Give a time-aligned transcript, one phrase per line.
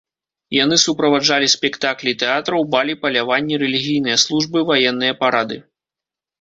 [0.63, 5.65] Яны суправаджалі спектаклі тэатраў, балі, паляванні, рэлігійныя службы, ваенныя парады.